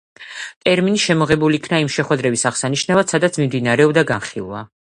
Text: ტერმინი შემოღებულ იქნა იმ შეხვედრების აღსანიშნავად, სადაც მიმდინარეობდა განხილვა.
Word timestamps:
ტერმინი 0.67 1.01
შემოღებულ 1.03 1.57
იქნა 1.57 1.81
იმ 1.85 1.91
შეხვედრების 1.97 2.47
აღსანიშნავად, 2.51 3.13
სადაც 3.15 3.39
მიმდინარეობდა 3.43 4.05
განხილვა. 4.15 4.65